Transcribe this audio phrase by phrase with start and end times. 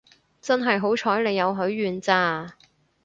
[0.41, 2.55] 真係好彩你有許願咋